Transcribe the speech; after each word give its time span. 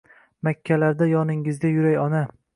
Makkalarda 0.47 1.09
yoningizda 1.11 1.73
yuray 1.77 2.03
ona! 2.07 2.25